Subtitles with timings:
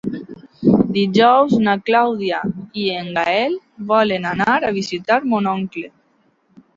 [0.93, 2.39] Dijous na Clàudia
[2.83, 3.53] i en Gaël
[3.91, 5.85] volen anar a visitar mon oncle.